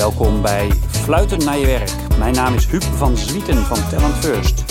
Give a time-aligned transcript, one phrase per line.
[0.00, 1.92] Welkom bij Fluiten naar je werk.
[2.18, 4.64] Mijn naam is Huub van Zwieten van Talent First.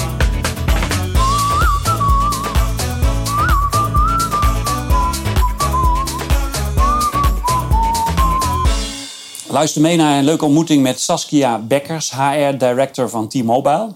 [9.50, 13.94] Luister mee naar een leuke ontmoeting met Saskia Bekkers, HR Director van T-Mobile.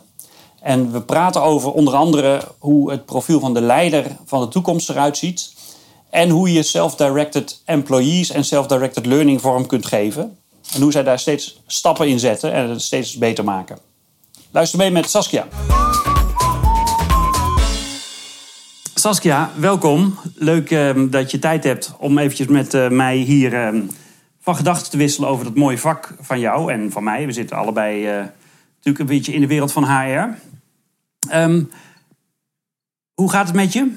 [0.60, 4.90] En we praten over onder andere hoe het profiel van de leider van de toekomst
[4.90, 5.54] eruit ziet.
[6.10, 10.38] En hoe je self-directed employees en self-directed learning vorm kunt geven.
[10.74, 13.78] En hoe zij daar steeds stappen in zetten en het steeds beter maken.
[14.52, 15.48] Luister mee met Saskia.
[18.94, 20.20] Saskia, welkom.
[20.36, 23.82] Leuk uh, dat je tijd hebt om eventjes met uh, mij hier uh,
[24.40, 27.26] van gedachten te wisselen over dat mooie vak van jou en van mij.
[27.26, 28.16] We zitten allebei eh,
[28.76, 30.38] natuurlijk een beetje in de wereld van HR.
[31.30, 31.64] Ehm,
[33.14, 33.92] hoe gaat het met je?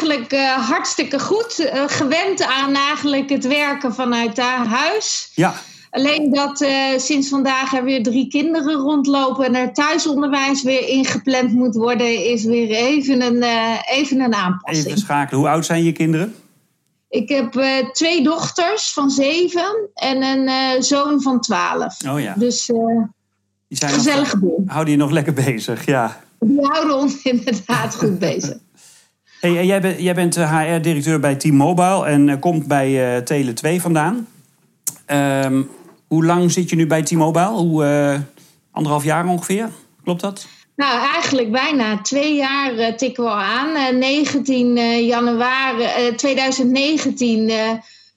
[0.00, 1.60] Eigenlijk uh, hartstikke goed.
[1.60, 5.30] Uh, gewend aan eigenlijk het werken vanuit daar huis.
[5.34, 5.54] Ja.
[5.90, 11.52] Alleen dat uh, sinds vandaag er weer drie kinderen rondlopen en er thuisonderwijs weer ingepland
[11.52, 13.42] moet worden, is weer even een,
[13.90, 14.86] even een aanpassing.
[14.86, 15.40] Even schakelen.
[15.40, 16.34] Hoe oud zijn je kinderen?
[17.08, 21.96] Ik heb uh, twee dochters van zeven en een uh, zoon van twaalf.
[22.08, 22.34] Oh ja.
[22.36, 23.02] Dus uh,
[23.68, 26.20] gezellig nog, Houden je nog lekker bezig, ja.
[26.40, 28.56] Die houden ons inderdaad goed bezig.
[29.40, 34.28] Hey, jij, bent, jij bent HR-directeur bij T-Mobile en komt bij Tele2 vandaan.
[35.06, 35.70] Um,
[36.06, 37.48] hoe lang zit je nu bij T-Mobile?
[37.48, 37.84] Hoe,
[38.70, 39.68] anderhalf jaar ongeveer,
[40.02, 40.46] klopt dat?
[40.78, 43.94] Nou, eigenlijk bijna twee jaar uh, tikken we al aan.
[43.94, 47.70] Uh, 19 uh, januari 2019 eh,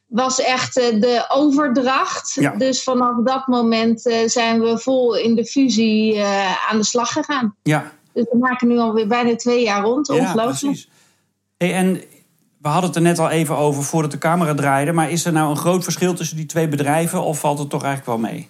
[0.07, 2.33] was echt de overdracht.
[2.33, 2.55] Ja.
[2.55, 6.23] Dus vanaf dat moment zijn we vol in de fusie
[6.69, 7.55] aan de slag gegaan.
[7.63, 7.91] Ja.
[8.13, 10.07] Dus we maken nu alweer bijna twee jaar rond.
[10.07, 10.59] Ja, Ongelooflijk.
[10.59, 10.89] precies.
[11.69, 11.93] En
[12.61, 14.91] we hadden het er net al even over voordat de camera draaide.
[14.91, 17.83] Maar is er nou een groot verschil tussen die twee bedrijven of valt het toch
[17.83, 18.49] eigenlijk wel mee?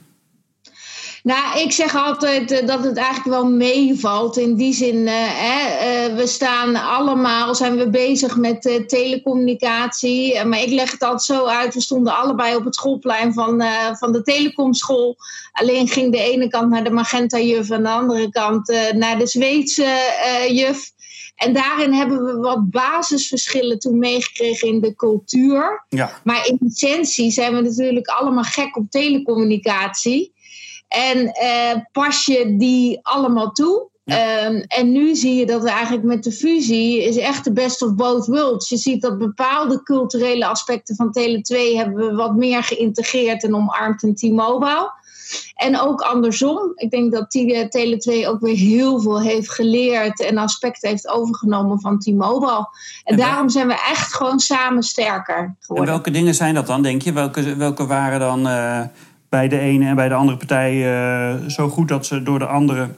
[1.23, 4.37] Nou, ik zeg altijd uh, dat het eigenlijk wel meevalt.
[4.37, 10.43] In die zin, uh, hè, uh, we staan allemaal, zijn we bezig met telecommunicatie.
[10.45, 13.63] maar ik leg het altijd zo uit, we stonden allebei op het schoolplein van,
[13.99, 15.15] van de telecomschool.
[15.51, 19.27] Alleen ging de ene kant naar de magenta juf en de andere kant naar de
[19.27, 19.95] Zweedse
[20.49, 20.91] juf.
[21.41, 25.85] En daarin hebben we wat basisverschillen toen meegekregen in de cultuur.
[25.89, 26.11] Ja.
[26.23, 30.33] Maar in essentie zijn we natuurlijk allemaal gek op telecommunicatie.
[30.87, 33.89] En uh, pas je die allemaal toe.
[34.03, 34.45] Ja.
[34.45, 37.81] Um, en nu zie je dat we eigenlijk met de fusie is echt de best
[37.81, 38.69] of both worlds.
[38.69, 44.03] Je ziet dat bepaalde culturele aspecten van Tele2 hebben we wat meer geïntegreerd en omarmd
[44.03, 44.91] in T-Mobile.
[45.55, 46.71] En ook andersom.
[46.75, 47.37] Ik denk dat
[47.77, 52.67] Tele2 ook weer heel veel heeft geleerd en aspecten heeft overgenomen van T-Mobile.
[53.03, 55.93] En, En daarom zijn we echt gewoon samen sterker En geworden.
[55.93, 57.13] welke dingen zijn dat dan, denk je?
[57.13, 58.81] Welke, welke waren dan uh,
[59.29, 62.47] bij de ene en bij de andere partij uh, zo goed dat ze door de
[62.47, 62.89] andere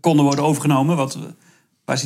[0.00, 0.96] konden worden overgenomen?
[0.96, 1.18] Wat,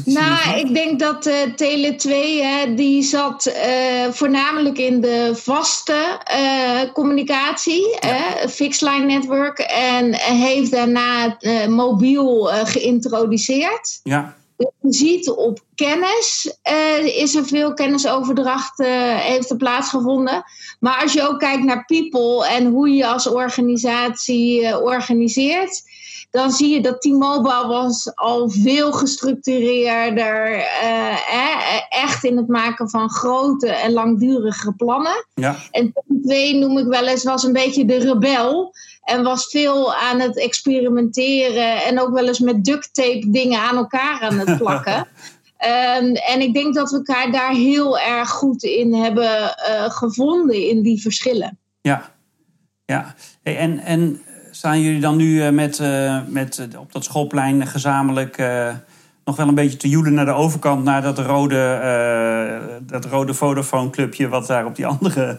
[0.04, 2.10] Nou, ik denk dat uh, Tele2
[2.42, 8.48] hè, die zat uh, voornamelijk in de vaste uh, communicatie, ja.
[8.48, 11.36] fixed line network, en heeft daarna
[11.68, 14.00] mobiel geïntroduceerd.
[14.02, 14.36] Ja.
[14.56, 16.54] Je ziet op kennis
[17.04, 18.78] is er veel kennisoverdracht
[19.18, 20.44] heeft er plaatsgevonden.
[20.80, 25.82] Maar als je ook kijkt naar people en hoe je als organisatie organiseert,
[26.38, 30.56] dan zie je dat T-Mobile was al veel gestructureerder.
[30.56, 31.14] Uh,
[31.88, 35.26] echt in het maken van grote en langdurige plannen.
[35.34, 35.56] Ja.
[35.70, 38.74] En T2 noem ik wel eens, was een beetje de rebel.
[39.02, 41.84] En was veel aan het experimenteren.
[41.84, 44.96] En ook wel eens met duct tape dingen aan elkaar aan het plakken.
[44.96, 50.68] Um, en ik denk dat we elkaar daar heel erg goed in hebben uh, gevonden,
[50.68, 51.58] in die verschillen.
[51.80, 52.14] Ja,
[52.84, 53.14] ja.
[53.42, 54.22] Hey, en, en
[54.58, 58.36] staan jullie dan nu uh, met, uh, met, op dat schoolplein gezamenlijk
[59.24, 63.90] nog wel een beetje te joelen naar de overkant, naar dat rode, dat rode Vodafone
[63.90, 65.38] clubje wat daar op die andere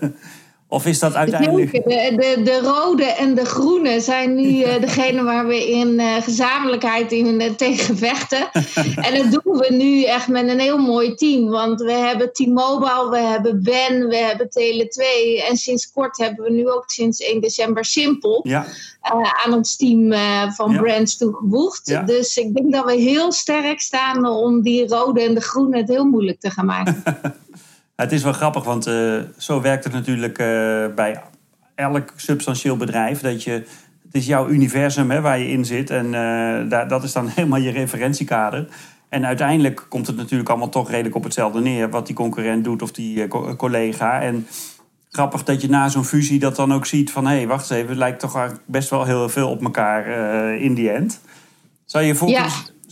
[0.71, 1.71] of is dat uiteindelijk...
[1.71, 1.79] De,
[2.15, 7.11] de, de, rode en de groene zijn nu uh, degene waar we in uh, gezamenlijkheid
[7.11, 8.49] in, uh, tegen vechten.
[9.05, 11.49] en dat doen we nu echt met een heel mooi team.
[11.49, 15.03] Want we hebben T-Mobile, we hebben Ben, we hebben Tele2.
[15.49, 18.65] En sinds kort hebben we nu ook sinds 1 december Simpel ja.
[19.45, 20.13] aan ons team
[20.53, 20.81] van Ja.
[20.81, 21.87] brands toegevoegd.
[21.87, 22.01] Ja.
[22.01, 25.89] Dus ik denk dat we heel sterk staan om die rode en de groene het
[25.89, 27.03] heel moeilijk te gaan maken.
[27.99, 30.45] Het is wel grappig, want uh, zo werkt het natuurlijk uh,
[30.95, 31.21] bij
[31.75, 33.21] elk substantieel bedrijf.
[33.21, 36.11] Dat je, het is jouw universum hè, waar je in zit en uh,
[36.69, 38.67] daar, dat is dan helemaal je referentiekader.
[39.09, 41.89] En uiteindelijk komt het natuurlijk allemaal toch redelijk op hetzelfde neer.
[41.89, 44.21] Wat die concurrent doet of die co collega.
[44.21, 44.47] En
[45.09, 47.27] grappig dat je na zo'n fusie dat dan ook ziet van...
[47.27, 50.07] hé, hey, wacht eens even, het lijkt toch best wel heel veel op elkaar
[50.55, 51.21] in die end.
[51.85, 52.29] Zou je voor?
[52.29, 52.47] Ja.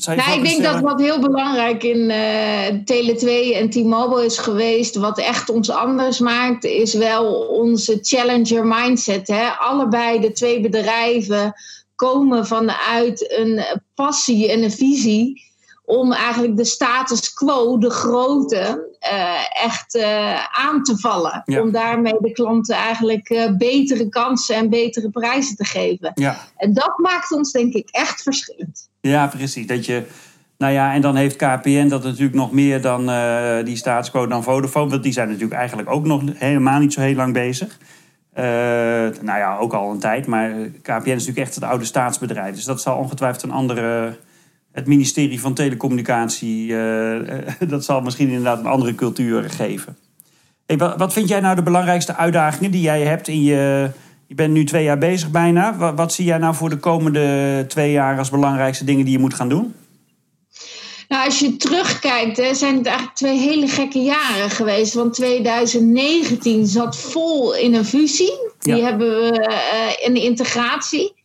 [0.06, 5.20] Nou, ik denk dat wat heel belangrijk in uh, Tele2 en T-Mobile is geweest, wat
[5.20, 9.28] echt ons anders maakt, is wel onze challenger mindset.
[9.28, 9.48] Hè?
[9.48, 11.54] Allebei de twee bedrijven
[11.96, 13.62] komen vanuit een
[13.96, 15.46] passie en een visie
[15.90, 21.44] om eigenlijk de status quo, de grote, uh, echt uh, aan te vallen.
[21.46, 26.12] Om daarmee de klanten eigenlijk uh, betere kansen en betere prijzen te geven.
[26.16, 26.38] Ja.
[26.58, 28.90] En dat maakt ons denk ik echt verschillend.
[29.02, 29.68] Ja, precies.
[29.68, 30.04] Dat je,
[30.58, 33.06] nou ja, en dan heeft KPN dat natuurlijk nog meer dan
[33.66, 34.90] die status quo dan Vodafone.
[34.90, 37.78] Want die zijn natuurlijk eigenlijk ook nog helemaal niet zo heel lang bezig.
[38.34, 40.28] nou ja, ook al een tijd.
[40.28, 40.52] Maar
[40.82, 42.56] KPN is natuurlijk echt het oude staatsbedrijf.
[42.56, 44.16] Dus dat zal ongetwijfeld een andere
[44.78, 47.20] het ministerie van Telecommunicatie, uh,
[47.70, 49.98] dat zal misschien inderdaad een andere cultuur geven.
[50.66, 53.90] Hey, wat, vind jij nou de belangrijkste uitdagingen die jij hebt in je.
[54.28, 55.78] Je bent nu twee jaar bezig bijna.
[55.78, 59.20] Wat, wat zie jij nou voor de komende twee jaar als belangrijkste dingen die je
[59.20, 59.74] moet gaan doen?
[61.08, 64.94] Nou, als je terugkijkt, hè, zijn het eigenlijk twee hele gekke jaren geweest.
[64.94, 68.34] Want 2019 zat vol in een fusie.
[68.60, 71.17] Die hebben we uh, in de integratie.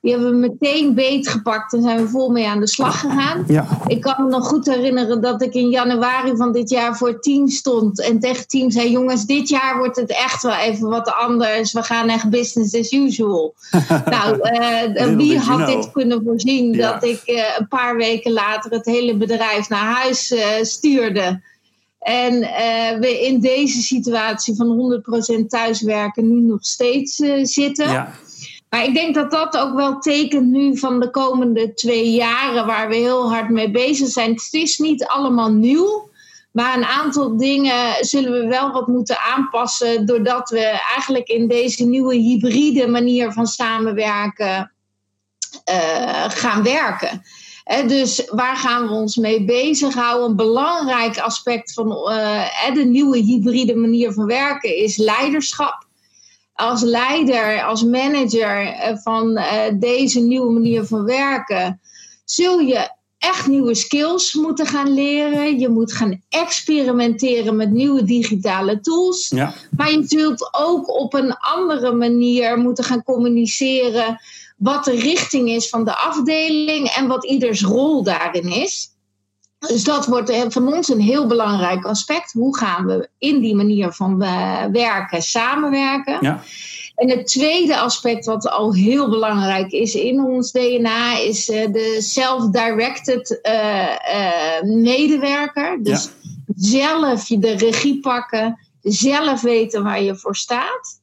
[0.00, 3.44] Die hebben we meteen beetgepakt en zijn we vol mee aan de slag gegaan.
[3.46, 3.66] Ja.
[3.86, 7.48] Ik kan me nog goed herinneren dat ik in januari van dit jaar voor team
[7.48, 8.00] stond.
[8.00, 11.72] En tegen het team zei: Jongens, dit jaar wordt het echt wel even wat anders.
[11.72, 13.54] We gaan echt business as usual.
[14.04, 18.86] nou, uh, wie had dit kunnen voorzien dat ik uh, een paar weken later het
[18.86, 21.40] hele bedrijf naar huis uh, stuurde?
[21.98, 22.40] En
[23.00, 25.02] we in deze situatie van
[25.42, 27.90] 100% thuiswerken nu nog steeds zitten.
[27.90, 28.12] Ja.
[28.70, 32.88] Maar ik denk dat dat ook wel tekent nu van de komende twee jaren waar
[32.88, 34.30] we heel hard mee bezig zijn.
[34.30, 36.10] Het is niet allemaal nieuw.
[36.52, 40.06] Maar een aantal dingen zullen we wel wat moeten aanpassen.
[40.06, 40.60] Doordat we
[40.94, 44.72] eigenlijk in deze nieuwe hybride manier van samenwerken
[45.70, 47.22] uh, gaan werken.
[47.86, 50.28] dus waar gaan we ons mee bezighouden?
[50.28, 55.87] Een belangrijk aspect van uh, de nieuwe hybride manier van werken is leiderschap
[56.58, 61.80] als leider, als manager eh, van eh, deze nieuwe manier van werken,
[62.24, 65.58] zul je echt nieuwe skills moeten gaan leren.
[65.58, 69.28] Je moet gaan experimenteren met nieuwe digitale tools.
[69.28, 69.54] Ja.
[69.76, 74.20] Maar je zult ook op een andere manier moeten gaan communiceren
[74.56, 78.90] wat de richting is van de afdeling en wat ieders rol daarin is.
[79.58, 82.32] Dus dat wordt eh, van ons een heel belangrijk aspect.
[82.32, 86.18] Hoe gaan we in die manier van eh, werken samenwerken?
[86.20, 86.42] Ja.
[86.94, 91.96] En het tweede aspect wat al heel belangrijk is in ons DNA is eh, de
[92.00, 93.40] self-directed
[94.62, 95.82] medewerker.
[95.82, 96.08] Dus
[96.56, 101.00] zelf je de regie pakken, zelf weten waar je voor staat.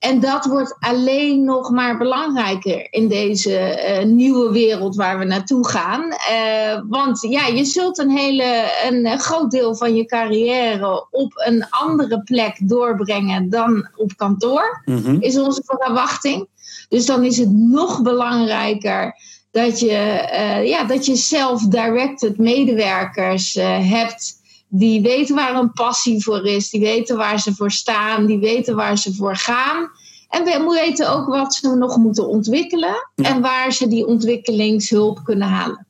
[0.00, 5.68] En dat wordt alleen nog maar belangrijker in deze uh, nieuwe wereld waar we naartoe
[5.68, 6.04] gaan.
[6.04, 11.66] Uh, want ja, je zult een, hele, een groot deel van je carrière op een
[11.70, 15.16] andere plek doorbrengen dan op kantoor, mm -hmm.
[15.20, 16.48] is onze verwachting.
[16.88, 19.14] Dus dan is het nog belangrijker
[19.50, 24.39] dat je, uh, ja, dat je self-directed medewerkers hebt
[24.72, 28.76] die weten waar een passie voor is, die weten waar ze voor staan, die weten
[28.76, 29.90] waar ze voor gaan.
[30.28, 35.48] En we weten ook wat ze nog moeten ontwikkelen en waar ze die ontwikkelingshulp kunnen
[35.48, 35.86] halen.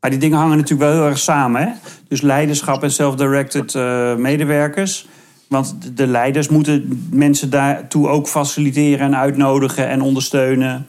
[0.00, 1.62] Maar die dingen hangen natuurlijk wel heel erg samen.
[1.62, 1.72] Hè?
[2.08, 5.06] Dus leiderschap en self-directed uh, medewerkers.
[5.48, 10.86] Want de leiders moeten mensen daartoe ook faciliteren en uitnodigen en ondersteunen.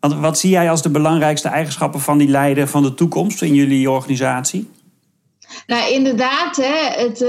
[0.00, 3.54] Want wat zie jij als de belangrijkste eigenschappen van die leider van de toekomst in
[3.54, 4.68] jullie organisatie?
[5.66, 7.28] Nou, inderdaad, hè, het, uh,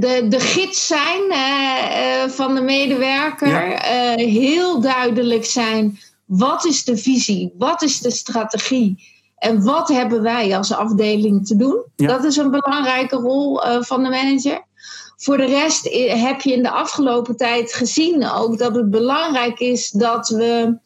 [0.00, 3.48] de, de gids zijn uh, van de medewerker.
[3.48, 4.16] Ja.
[4.16, 5.98] Uh, heel duidelijk zijn.
[6.24, 7.52] Wat is de visie?
[7.58, 9.14] Wat is de strategie?
[9.38, 11.82] En wat hebben wij als afdeling te doen?
[11.96, 12.06] Ja.
[12.06, 14.64] Dat is een belangrijke rol van de manager.
[15.16, 19.90] Voor de rest heb je in de afgelopen tijd gezien ook dat het belangrijk is
[19.90, 20.78] dat we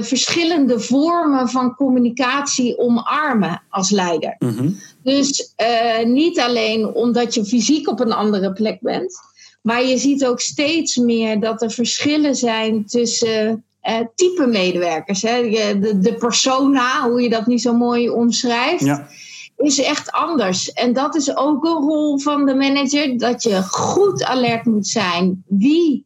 [0.00, 4.36] verschillende vormen van communicatie omarmen als leider.
[4.38, 4.78] Mm -hmm.
[5.02, 9.14] Dus uh, niet alleen omdat je fysiek op een andere plek bent,
[9.62, 15.22] maar je ziet ook steeds meer dat er verschillen zijn tussen uh, type medewerkers.
[15.22, 15.50] Hè.
[15.80, 18.84] De, de persona, hoe je dat niet zo mooi omschrijft.
[18.84, 19.08] Ja.
[19.56, 20.72] Is echt anders.
[20.72, 25.44] En dat is ook een rol van de manager: dat je goed alert moet zijn.
[25.46, 26.04] Wie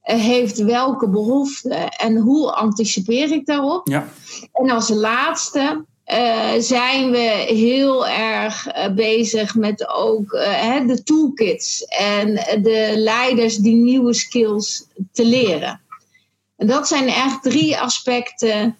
[0.00, 3.88] heeft welke behoeften en hoe anticipeer ik daarop?
[3.88, 4.08] Ja.
[4.52, 5.84] En als laatste
[6.58, 10.30] zijn we heel erg bezig met ook
[10.86, 15.80] de toolkits en de leiders die nieuwe skills te leren.
[16.56, 18.76] En dat zijn echt drie aspecten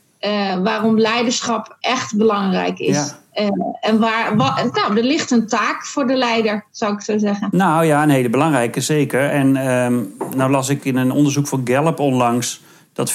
[0.62, 2.96] waarom leiderschap echt belangrijk is.
[2.96, 3.24] Ja.
[3.40, 3.48] Uh,
[3.80, 7.48] en waar, nou, er ligt een taak voor de leider, zou ik zo zeggen.
[7.50, 9.30] Nou ja, een hele belangrijke, zeker.
[9.30, 13.14] En uh, nou las ik in een onderzoek van Gallup onlangs dat 40%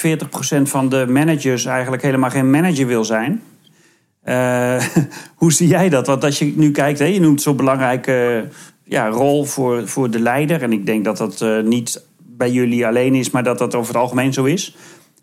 [0.62, 3.42] van de managers eigenlijk helemaal geen manager wil zijn.
[4.24, 4.82] Uh,
[5.40, 6.06] hoe zie jij dat?
[6.06, 8.48] Want als je nu kijkt, hè, je noemt zo'n belangrijke
[8.84, 10.62] ja, rol voor, voor de leider.
[10.62, 13.94] En ik denk dat dat uh, niet bij jullie alleen is, maar dat dat over
[13.94, 14.76] het algemeen zo is.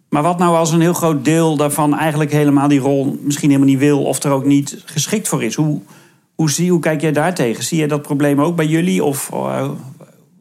[0.09, 3.71] Maar wat nou als een heel groot deel daarvan eigenlijk helemaal die rol misschien helemaal
[3.71, 5.55] niet wil of er ook niet geschikt voor is?
[5.55, 5.81] Hoe,
[6.35, 7.63] hoe, zie, hoe kijk jij daar tegen?
[7.63, 9.03] Zie je dat probleem ook bij jullie?
[9.03, 9.69] Of uh,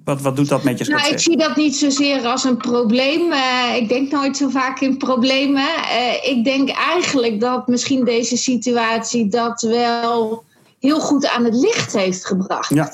[0.08, 0.84] wat, wat doet dat met je?
[0.84, 3.32] Nou, ik zie dat niet zozeer als een probleem.
[3.32, 5.62] Uh, ik denk nooit zo vaak in problemen.
[5.62, 10.44] Uh, ik denk eigenlijk dat misschien deze situatie dat wel
[10.78, 12.74] heel goed aan het licht heeft gebracht.
[12.74, 12.92] Ja.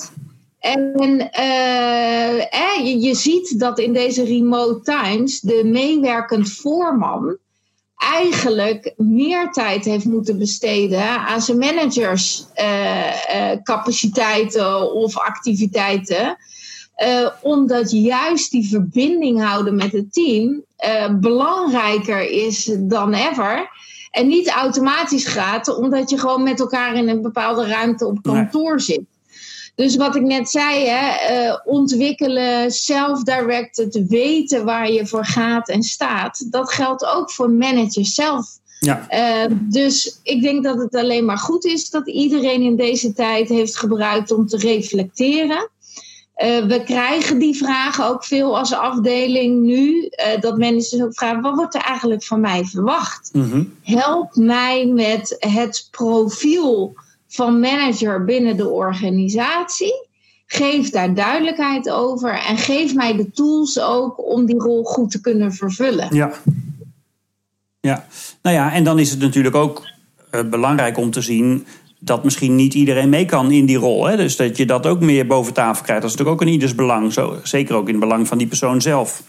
[0.59, 7.37] En uh, je, je ziet dat in deze remote times de meewerkend voorman
[7.97, 16.37] eigenlijk meer tijd heeft moeten besteden aan zijn managers uh, uh, capaciteiten of activiteiten.
[17.03, 20.65] Uh, omdat juist die verbinding houden met het team
[21.21, 23.69] belangrijker is dan ever.
[24.11, 28.81] En niet automatisch gaat, omdat je gewoon met elkaar in een bepaalde ruimte op kantoor
[28.81, 29.03] zit.
[29.75, 35.83] Dus wat ik net zei, hè, uh, ontwikkelen, self-directed, weten waar je voor gaat en
[35.83, 36.53] staat.
[36.53, 38.47] Dat geldt ook voor managers zelf.
[38.81, 39.07] Ja.
[39.11, 43.49] Uh, dus ik denk dat het alleen maar goed is dat iedereen in deze tijd
[43.49, 45.71] heeft gebruikt om te reflecteren.
[46.37, 50.11] Uh, we krijgen die vragen ook veel als afdeling nu.
[50.41, 53.31] dat mensen ook vragen: wat wordt er eigenlijk van mij verwacht?
[53.33, 56.95] Mm Help mij met het profiel
[57.29, 60.07] van manager binnen de organisatie.
[60.47, 65.21] Geef daar duidelijkheid over en geef mij de tools ook om die rol goed te
[65.21, 66.15] kunnen vervullen.
[66.15, 66.33] Ja.
[67.81, 68.07] Ja,
[68.43, 69.83] nou ja, en dan is het natuurlijk ook
[70.33, 71.67] uh, belangrijk om te zien
[72.05, 74.05] dat misschien niet iedereen mee kan in die rol.
[74.05, 74.17] Hè?
[74.17, 76.03] Dus dat je dat ook meer boven tafel krijgt.
[76.03, 77.13] Dat is natuurlijk ook in ieders belang.
[77.13, 79.23] Zo, zeker ook in het belang van die persoon zelf.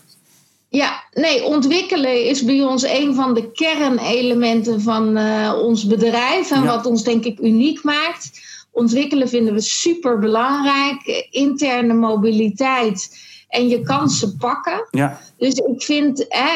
[0.70, 6.65] Ja, nee, ontwikkelen is bij ons een van de kernelementen van uh, ons bedrijf en
[6.65, 8.32] wat ons denk ik uniek maakt.
[8.72, 11.27] Ontwikkelen vinden we super belangrijk.
[11.32, 13.17] Interne mobiliteit
[13.56, 14.88] en je kansen pakken.
[14.92, 15.20] Ja.
[15.38, 16.52] Dus ik vind, hè,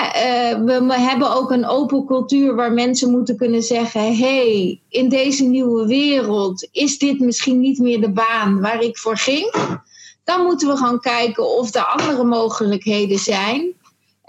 [0.53, 5.09] uh, we, we, hebben ook een open cultuur waar mensen moeten kunnen zeggen: hey, in
[5.09, 9.53] deze nieuwe wereld is dit misschien niet meer de baan waar ik voor ging.
[10.23, 13.61] Dan moeten we gaan kijken of er andere mogelijkheden zijn.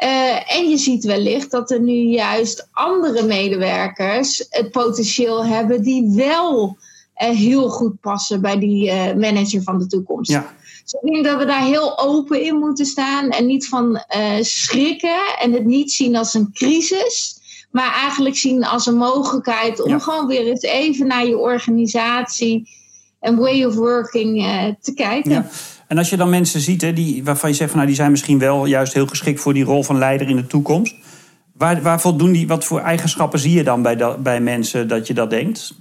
[0.03, 6.13] Uh, en je ziet wellicht dat er nu juist andere medewerkers het potentieel hebben die
[6.17, 6.77] wel
[7.23, 10.31] uh, heel goed passen bij die manager van de toekomst.
[10.31, 10.55] Ja.
[10.91, 14.05] Dus ik denk dat we daar heel open in moeten staan en niet van
[14.41, 20.01] schrikken en het niet zien als een crisis, maar eigenlijk zien als een mogelijkheid om
[20.01, 22.69] gewoon weer eens even naar je organisatie
[23.21, 24.45] en way of working
[24.81, 25.31] te kijken.
[25.31, 25.47] Ja.
[25.87, 28.11] En als je dan mensen ziet hè, die, waarvan je zegt van nou, die zijn
[28.11, 30.95] misschien wel juist heel geschikt voor die rol van leider in de toekomst.
[31.53, 35.07] Waar, waar voldoen die, wat voor eigenschappen zie je dan bij, dat, bij mensen dat
[35.07, 35.75] je dat denkt?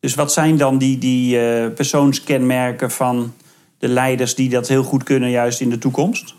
[0.00, 3.32] Dus wat zijn dan die, die uh, persoonskenmerken van
[3.80, 6.34] de leiders die dat heel goed kunnen, juist in de toekomst?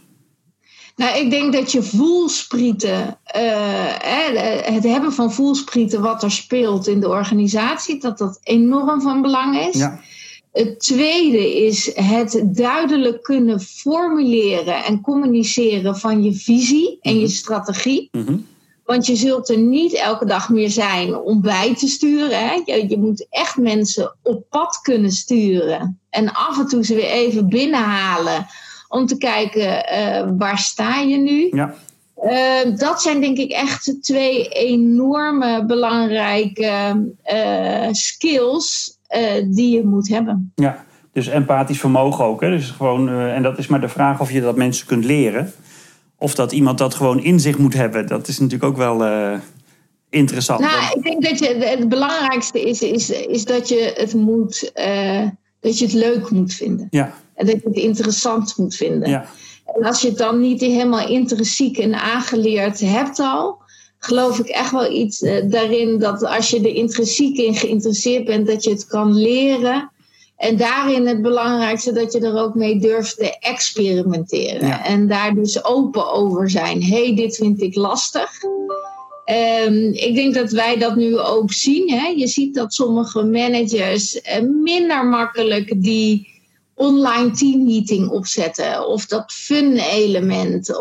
[0.95, 6.99] Nou, ik denk dat je voelsprieten, uh, het hebben van voelsprieten wat er speelt in
[6.99, 9.77] de organisatie, dat dat enorm van belang is.
[9.77, 9.99] Ja.
[10.51, 17.31] Het tweede is het duidelijk kunnen formuleren en communiceren van je visie en je mhm.
[17.31, 18.09] strategie.
[18.11, 18.37] Mhm.
[18.85, 22.47] Want je zult er niet elke dag meer zijn om bij te sturen.
[22.47, 22.61] Hè?
[22.65, 25.99] Je, je, moet echt mensen op pad kunnen sturen.
[26.09, 28.47] En af en toe ze weer even binnenhalen
[28.91, 31.47] om te kijken uh, waar sta je nu.
[31.51, 31.73] Ja.
[32.23, 38.97] Uh, dat zijn denk ik echt twee enorme belangrijke uh, skills
[39.45, 40.51] die je moet hebben.
[40.55, 42.41] Ja, dus empathisch vermogen ook.
[42.41, 42.49] Hè?
[42.49, 45.53] Dus gewoon, en dat is maar de vraag of je dat mensen kunt leren.
[46.21, 48.07] Of dat iemand dat gewoon in zich moet hebben.
[48.07, 49.33] Dat is natuurlijk ook wel uh,
[50.09, 50.59] interessant.
[50.59, 54.71] Nou, ik denk dat je, het belangrijkste is, is, is dat je het moet,
[55.59, 56.87] dat je het leuk moet vinden.
[56.89, 57.13] Ja.
[57.35, 59.09] En dat je het interessant moet vinden.
[59.09, 59.25] Ja.
[59.75, 63.61] En als je het dan niet helemaal intrinsiek en aangeleerd hebt al,
[63.97, 68.47] geloof ik echt wel iets uh, daarin dat als je er intrinsiek in geïnteresseerd bent,
[68.47, 69.90] dat je het kan leren.
[70.41, 74.83] En daarin het belangrijkste dat je er ook mee durft te experimenteren.
[74.83, 76.83] En daar dus open over zijn.
[76.83, 78.31] hey, dit vind ik lastig.
[79.25, 81.91] Ehm, ik denk dat wij dat nu ook zien.
[81.91, 82.07] Hè?
[82.07, 86.29] Je ziet dat sommige managers eh, minder makkelijk die
[86.73, 88.87] online teammeeting opzetten.
[88.87, 90.77] Of dat fun element,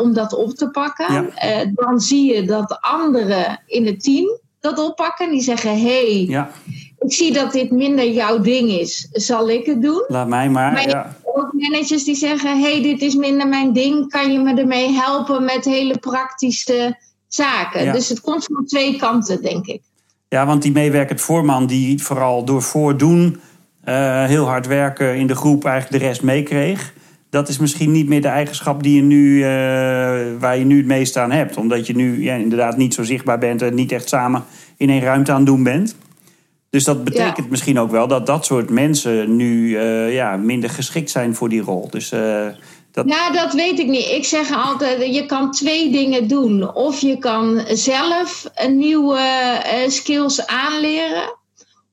[0.00, 1.34] om dat op te pakken.
[1.34, 5.30] Eh, dan zie je dat anderen in het team dat oppakken.
[5.30, 6.50] Die zeggen, hey, ja.
[7.00, 9.08] Ik zie dat dit minder jouw ding is.
[9.12, 10.04] Zal ik het doen?
[10.08, 11.16] Laat mij maar, maar ja.
[11.24, 14.08] Ook managers die zeggen, hey, dit is minder mijn ding.
[14.08, 17.92] Kan je me ermee helpen met hele praktische zaken?
[17.92, 19.82] Dus het komt van twee kanten, denk ik.
[20.28, 23.40] Ja, want die meewerkend voorman die vooral door voordoen
[23.88, 26.92] uh, heel hard werken in de groep eigenlijk de rest meekreeg.
[27.30, 29.44] Dat is misschien niet meer de eigenschap die je nu, uh,
[30.38, 31.56] waar je nu het meest aan hebt.
[31.56, 34.44] Omdat je nu ja, inderdaad niet zo zichtbaar bent en niet echt samen
[34.76, 35.96] in één ruimte aan het doen bent.
[36.70, 41.10] Dus dat betekent misschien ook wel dat dat soort mensen nu uh, ja, minder geschikt
[41.10, 41.88] zijn voor die rol.
[41.90, 42.08] Dus,
[42.92, 43.06] dat...
[43.06, 44.06] Nou, dat weet ik niet.
[44.06, 46.74] Ik zeg altijd, je kan twee dingen doen.
[46.74, 49.20] Of je kan zelf een nieuwe
[49.88, 51.38] skills aanleren.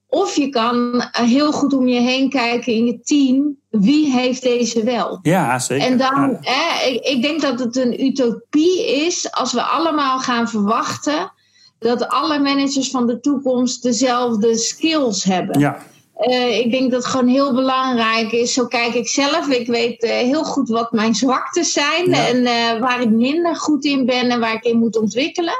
[0.10, 3.58] Of je kan heel goed om je heen kijken in je team.
[3.70, 5.20] Wie heeft deze wel?
[5.22, 5.88] Ja, zeker.
[5.88, 10.50] En dan, hè, ik, ik denk dat het een utopie is als we allemaal gaan
[10.50, 11.32] verwachten
[11.80, 15.60] dat alle managers van de toekomst dezelfde skills hebben.
[15.60, 15.86] Ja.
[16.20, 18.54] Uh, ik denk dat het gewoon heel belangrijk is.
[18.54, 19.48] Zo kijk ik zelf.
[19.48, 23.86] Ik weet uh, heel goed wat mijn zwaktes zijn en uh, waar ik minder goed
[23.86, 25.54] in ben en waar ik in moet ontwikkelen.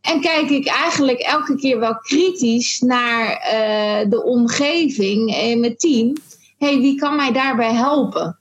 [0.00, 3.38] En kijk ik eigenlijk elke keer wel kritisch naar
[4.08, 6.12] de omgeving en mijn team.
[6.58, 8.38] hey, wie kan mij daarbij helpen?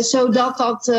[0.00, 0.92] Zodat dat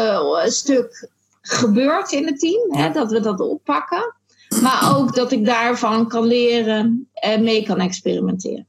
[0.53, 1.10] stuk
[1.41, 4.14] gebeurt in het team, hè, dat we dat oppakken.
[4.62, 8.65] Maar ook dat ik daarvan kan leren en mee kan experimenteren.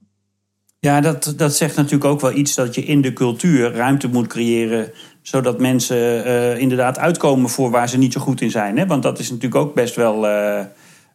[0.78, 4.26] Ja, dat, dat zegt natuurlijk ook wel iets dat je in de cultuur ruimte moet
[4.26, 4.92] creëren.
[5.22, 8.78] Zodat mensen uh, inderdaad uitkomen voor waar ze niet zo goed in zijn.
[8.78, 8.86] Hè?
[8.86, 10.60] Want dat is natuurlijk ook best wel uh,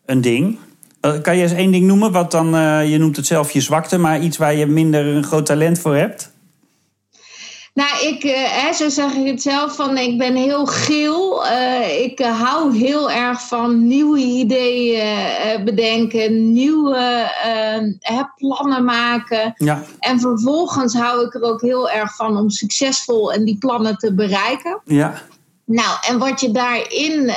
[0.05, 0.57] een ding.
[1.01, 2.11] Uh, kan je eens één ding noemen?
[2.11, 2.47] Wat dan,
[2.87, 5.95] je noemt het zelf je zwakte, maar iets waar je minder een groot talent voor
[5.95, 6.31] hebt?
[7.73, 11.45] Nou, ik, uh, zo zeg ik het zelf, van ik ben heel geel.
[11.45, 17.29] Uh, ik uh, hou heel erg van nieuwe ideeën bedenken, nieuwe
[18.35, 19.53] plannen maken.
[19.57, 19.83] Ja.
[19.99, 24.13] En vervolgens hou ik er ook heel erg van om succesvol en die plannen te
[24.13, 24.81] bereiken.
[24.85, 25.21] Ja.
[25.65, 27.33] Nou, en wat je daarin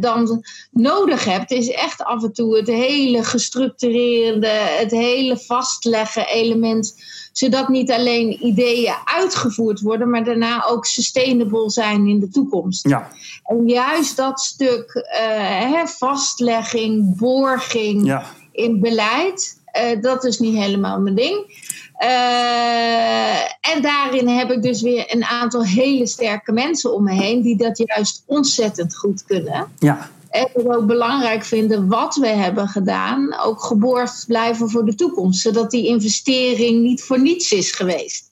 [0.00, 6.94] dan nodig hebt, is echt af en toe het hele gestructureerde, het hele vastleggen element
[7.38, 12.88] zodat niet alleen ideeën uitgevoerd worden, maar daarna ook sustainable zijn in de toekomst.
[12.88, 13.08] Ja.
[13.44, 18.24] En juist dat stuk uh, vastlegging, borging ja.
[18.52, 21.64] in beleid, uh, dat is niet helemaal mijn ding.
[22.02, 23.40] Uh,
[23.74, 27.56] en daarin heb ik dus weer een aantal hele sterke mensen om me heen die
[27.56, 29.72] dat juist ontzettend goed kunnen.
[29.78, 34.94] Ja en het ook belangrijk vinden wat we hebben gedaan, ook geboord blijven voor de
[34.94, 35.40] toekomst.
[35.40, 38.24] Zodat die investering niet voor niets is geweest.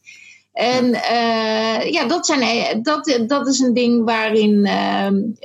[0.52, 4.66] En uh, ja, dat, zijn, dat, dat is een ding waarin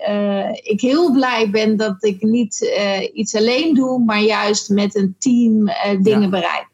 [0.09, 2.69] uh, ik heel blij ben dat ik niet
[3.13, 5.69] iets alleen doe, maar juist met een team
[6.01, 6.29] dingen ja.
[6.29, 6.67] bereik.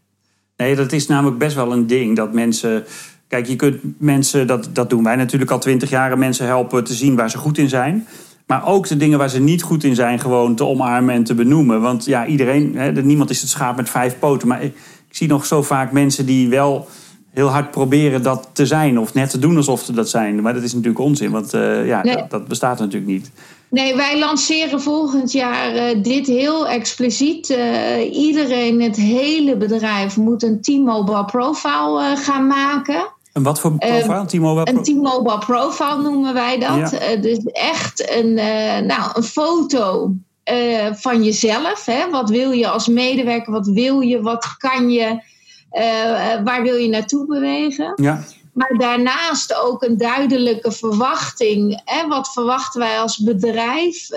[0.58, 2.86] Nee, dat is namelijk best wel een ding dat mensen.
[3.28, 6.94] Kijk, je kunt mensen, dat, dat doen wij natuurlijk al twintig jaar, mensen helpen te
[6.94, 8.08] zien waar ze goed in zijn.
[8.46, 11.34] Maar ook de dingen waar ze niet goed in zijn, gewoon te omarmen en te
[11.34, 11.82] benoemen.
[11.82, 14.48] Want ja, iedereen, hè, niemand is het schaap met vijf poten.
[14.48, 14.76] Maar ik,
[15.10, 16.88] ik, zie nog zo vaak mensen die wel
[17.32, 19.00] heel hard proberen dat te zijn.
[19.00, 20.42] Of net te doen alsof ze dat zijn.
[20.42, 23.32] Maar dat is natuurlijk onzin, want uh, ja, dat, dat, bestaat natuurlijk niet.
[23.70, 27.50] Nee, wij lanceren volgend jaar uh, dit heel expliciet.
[27.50, 33.14] Uh, iedereen, het hele bedrijf, moet een T-Mobile profile gaan maken.
[33.36, 34.16] En wat voor profile?
[34.16, 36.92] Um, T-Mobile Een T-Mobile profile noemen wij dat.
[36.92, 37.16] Ja.
[37.16, 40.14] Uh, dus echt een, uh, nou, een foto
[40.52, 41.86] uh, van jezelf.
[41.86, 42.10] Hè?
[42.10, 43.54] Wat wil je als medewerker?
[43.54, 44.22] Wat wil je?
[44.22, 45.34] Wat kan je?
[46.44, 47.94] waar wil je naartoe bewegen?
[47.96, 48.24] Ja.
[48.54, 51.82] Maar daarnaast ook een duidelijke verwachting.
[51.86, 52.08] Hè?
[52.08, 54.10] Wat verwachten wij als bedrijf?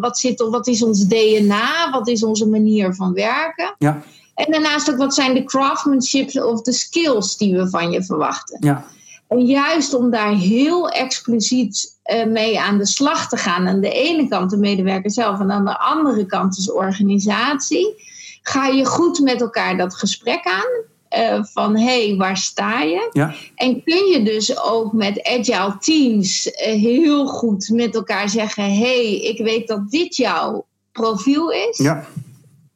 [0.00, 1.90] wat, zit, wat is ons DNA?
[1.90, 3.74] Wat is onze manier van werken?
[3.78, 4.02] Ja.
[4.34, 8.56] En daarnaast ook wat zijn de craftsmanship of de skills die we van je verwachten.
[8.60, 8.84] Ja.
[9.28, 13.68] En juist om daar heel expliciet uh, mee aan de slag te gaan.
[13.68, 17.94] Aan de ene kant de medewerker zelf en aan de andere kant als organisatie.
[18.42, 20.92] Ga je goed met elkaar dat gesprek aan.
[21.18, 23.08] Uh, van hé, hey, waar sta je?
[23.12, 23.34] Ja.
[23.54, 29.06] En kun je dus ook met agile teams uh, heel goed met elkaar zeggen: hé,
[29.06, 31.78] hey, ik weet dat dit jouw profiel is.
[31.78, 32.06] Ja.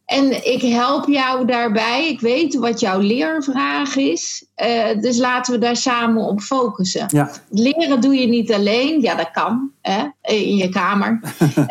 [0.09, 2.09] En ik help jou daarbij.
[2.09, 4.47] Ik weet wat jouw leervraag is.
[4.57, 7.07] Uh, dus laten we daar samen op focussen.
[7.09, 7.31] Ja.
[7.51, 9.01] Leren doe je niet alleen.
[9.01, 9.71] Ja, dat kan.
[9.83, 10.05] Hè?
[10.23, 11.21] In je kamer.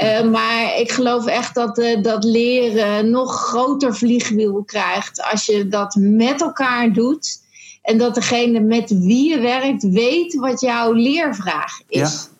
[0.03, 5.23] uh, maar ik geloof echt dat, uh, dat leren nog groter vliegwiel krijgt.
[5.31, 7.45] Als je dat met elkaar doet.
[7.81, 11.99] En dat degene met wie je werkt weet wat jouw leervraag is.
[11.99, 12.35] Ja.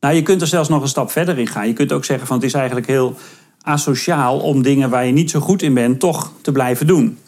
[0.00, 1.66] Nou, je kunt er zelfs nog een stap verder in gaan.
[1.66, 3.16] Je kunt ook zeggen van het is eigenlijk heel
[3.66, 7.18] asociaal om dingen waar je niet zo goed in bent toch te blijven doen.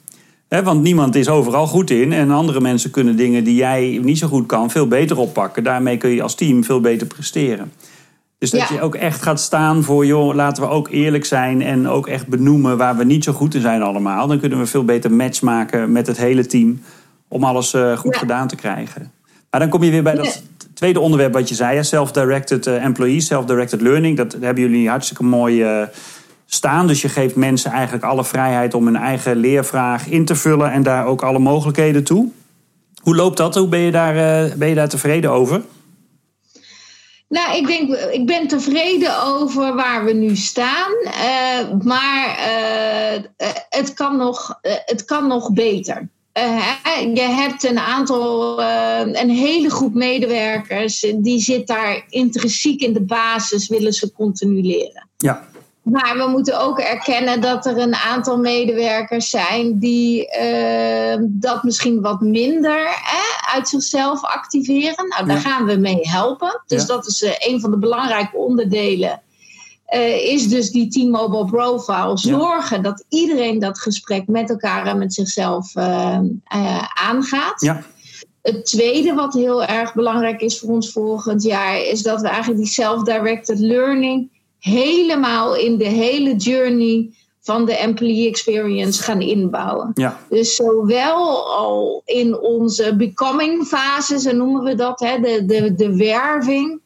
[0.49, 4.29] want niemand is overal goed in en andere mensen kunnen dingen die jij niet zo
[4.29, 5.65] goed kan veel beter oppakken.
[5.65, 7.73] Daarmee kun je als team veel beter presteren.
[8.39, 11.89] Dus dat je ook echt gaat staan voor, joh, laten we ook eerlijk zijn en
[11.89, 14.27] ook echt benoemen waar we niet zo goed in zijn allemaal.
[14.27, 16.81] Dan kunnen we veel beter match maken met het hele team
[17.29, 19.13] om alles uh, goed gedaan te krijgen.
[19.51, 20.43] Maar dan kom je weer bij dat
[20.75, 24.17] tweede onderwerp wat je zei, self-directed uh, employees, self-directed learning.
[24.17, 25.87] Dat hebben jullie hartstikke mooi uh,
[26.51, 26.87] staan.
[26.87, 30.83] Dus je geeft mensen eigenlijk alle vrijheid om hun eigen leervraag in te vullen en
[30.83, 32.29] daar ook alle mogelijkheden toe.
[33.03, 33.55] Hoe loopt dat?
[33.55, 35.63] Hoe ben je daar, uh, ben je daar tevreden over?
[37.29, 40.93] Nou, ik denk, ik ben tevreden over waar we nu staan.
[41.05, 43.23] Uh, maar uh,
[43.69, 46.09] het, kan nog, het kan nog beter.
[47.15, 48.63] je hebt een aantal,
[49.15, 55.09] een hele groep medewerkers, die zit daar intrinsiek in de basis, willen ze continu leren.
[55.17, 55.49] Ja.
[55.91, 62.01] Maar we moeten ook erkennen dat er een aantal medewerkers zijn die uh, dat misschien
[62.01, 65.09] wat minder hè, uit zichzelf activeren.
[65.09, 65.43] Nou, daar ja.
[65.43, 66.63] gaan we mee helpen.
[66.67, 66.87] Dus ja.
[66.87, 69.23] dat is uh, een van de belangrijke onderdelen.
[69.95, 72.19] Uh, is dus die T-Mobile Profile.
[72.19, 72.83] Zorgen ja.
[72.83, 75.77] dat iedereen dat gesprek met elkaar en met zichzelf
[76.95, 77.61] aangaat.
[77.61, 77.83] Ja.
[78.43, 82.61] Het tweede wat heel erg belangrijk is voor ons volgend jaar, is dat we eigenlijk
[82.61, 87.11] die self-directed learning helemaal in de hele journey
[87.49, 89.91] van de employee experience gaan inbouwen.
[89.95, 90.19] Ja.
[90.29, 95.97] Dus zowel al in onze becoming fase, zo noemen we dat, hè, de, de, de
[95.97, 96.81] werving.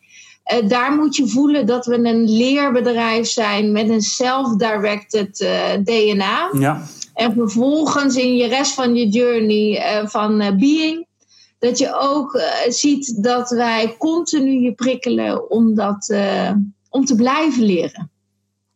[0.53, 5.51] Uh, daar moet je voelen dat we een leerbedrijf zijn met een self-directed uh,
[5.85, 6.51] DNA.
[6.59, 6.83] Ja.
[7.15, 11.07] En vervolgens in je rest van je journey uh, van being,
[11.59, 16.15] dat je ook ziet dat wij continu je prikkelen om dat
[16.93, 18.11] om te blijven leren.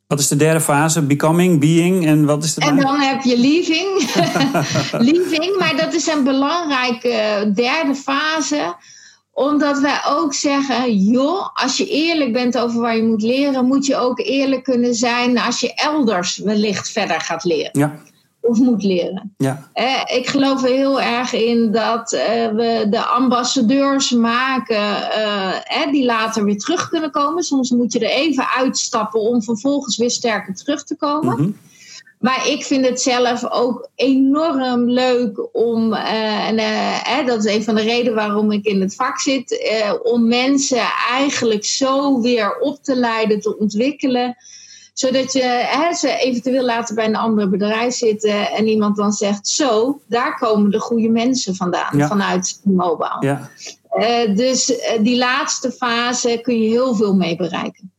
[0.06, 1.02] Wat is de derde fase?
[1.02, 4.10] Becoming, being en wat is de En dan heb je leaving.
[5.12, 8.74] leaving, maar dat is een belangrijke derde fase
[9.32, 13.86] omdat wij ook zeggen, joh, als je eerlijk bent over waar je moet leren, moet
[13.86, 17.70] je ook eerlijk kunnen zijn als je elders wellicht verder gaat leren.
[17.72, 18.00] Ja
[18.46, 19.34] of moet leren.
[19.36, 19.68] Ja.
[19.72, 25.08] Eh, ik geloof er heel erg in dat uh, we de ambassadeurs maken
[25.76, 27.42] uh, die later weer terug kunnen komen.
[27.42, 31.36] Soms moet je er even uitstappen om vervolgens weer sterker terug te komen.
[31.36, 31.56] Mm -hmm.
[32.18, 36.56] Maar ik vind het zelf ook enorm leuk om, en
[37.26, 39.70] dat is een van de redenen waarom ik in het vak zit,
[40.02, 44.36] om mensen eigenlijk zo weer op te leiden, te ontwikkelen
[44.98, 49.48] zodat je hè, ze eventueel laten bij een ander bedrijf zitten en iemand dan zegt:
[49.48, 52.06] Zo, daar komen de goede mensen vandaan, ja.
[52.06, 53.16] vanuit mobile.
[53.20, 53.50] Ja.
[53.98, 57.90] Uh, dus uh, die laatste fase kun je heel veel mee bereiken.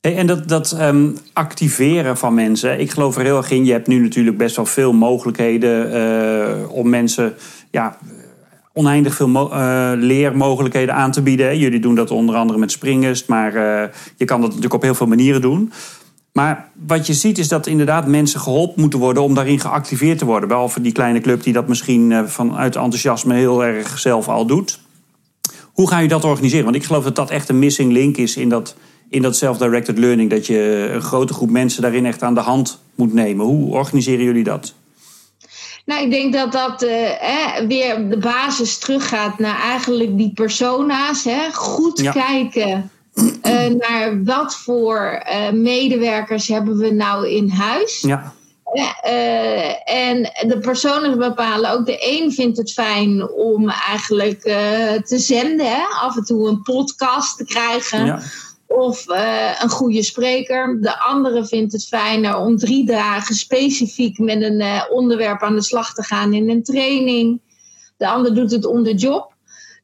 [0.00, 3.64] En dat, dat um, activeren van mensen, ik geloof er heel erg in.
[3.64, 7.34] Je hebt nu natuurlijk best wel veel mogelijkheden uh, om mensen.
[7.70, 7.98] Ja,
[8.72, 11.58] oneindig veel mo- uh, leermogelijkheden aan te bieden.
[11.58, 13.82] Jullie doen dat onder andere met springers, maar uh,
[14.16, 15.72] je kan dat natuurlijk op heel veel manieren doen.
[16.36, 20.24] Maar wat je ziet is dat inderdaad mensen geholpen moeten worden om daarin geactiveerd te
[20.24, 20.48] worden.
[20.48, 24.80] Behalve die kleine club die dat misschien uh, vanuit enthousiasme heel erg zelf al doet.
[25.72, 26.64] Hoe ga je dat organiseren?
[26.64, 28.76] Want ik geloof dat dat echt een missing link is in dat,
[29.08, 30.30] in dat self-directed learning.
[30.30, 33.46] Dat je een grote groep mensen daarin echt aan de hand moet nemen.
[33.46, 34.74] Hoe organiseren jullie dat?
[35.84, 36.80] Nou, ik denk dat dat
[37.20, 41.24] hè, weer de basis teruggaat naar eigenlijk die persona's.
[41.24, 41.52] Hè?
[41.52, 42.12] Goed Ja.
[42.12, 48.00] kijken uh, naar wat voor uh, medewerkers hebben we nou in huis.
[48.00, 48.34] Ja,
[49.04, 51.86] Uh, en de personen bepalen ook.
[51.86, 54.40] De een vindt het fijn om eigenlijk
[55.04, 55.82] te zenden, hè?
[56.00, 58.04] af en toe een podcast te krijgen.
[58.04, 58.22] ja,
[58.66, 59.04] Of
[59.62, 60.78] een goede spreker.
[60.80, 65.94] De andere vindt het fijner om drie dagen specifiek met een onderwerp aan de slag
[65.94, 67.40] te gaan in een training.
[67.96, 69.35] De ander doet het on the job.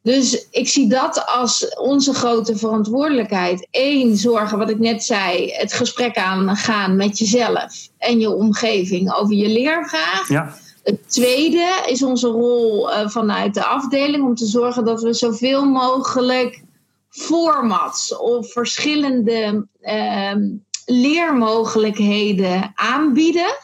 [0.03, 3.67] Dus ik zie dat als onze grote verantwoordelijkheid.
[3.71, 9.35] Eén, zorgen, wat ik net zei, het gesprek aangaan met jezelf en je omgeving over
[9.35, 10.29] je leervraag.
[10.29, 15.13] ja, Het tweede is onze rol uh, vanuit de afdeling om te zorgen dat we
[15.13, 16.61] zoveel mogelijk
[17.09, 20.35] formats of verschillende uh,
[20.85, 23.55] leermogelijkheden aanbieden.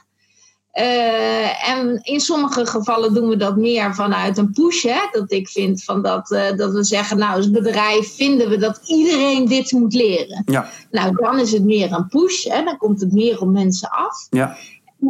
[0.80, 4.84] Uh, en in sommige gevallen doen we dat meer vanuit een push.
[4.84, 5.00] Hè?
[5.12, 8.80] Dat ik vind van dat, uh, dat we zeggen, nou als bedrijf vinden we dat
[8.86, 10.44] iedereen dit moet leren.
[10.46, 10.70] Ja.
[10.92, 12.44] Nou, dan is het meer een push.
[12.44, 12.64] Hè?
[12.64, 14.28] Dan komt het meer op mensen af.
[14.30, 14.58] Ja.